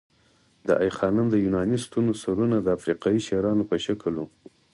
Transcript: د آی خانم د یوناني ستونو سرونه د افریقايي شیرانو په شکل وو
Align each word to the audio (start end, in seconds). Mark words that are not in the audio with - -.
د 0.67 0.67
آی 0.83 0.91
خانم 0.97 1.27
د 1.31 1.35
یوناني 1.45 1.77
ستونو 1.85 2.11
سرونه 2.21 2.57
د 2.61 2.67
افریقايي 2.77 3.19
شیرانو 3.27 3.63
په 3.69 3.75
شکل 3.85 4.13
وو 4.17 4.27